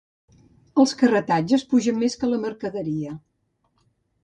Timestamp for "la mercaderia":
2.33-3.15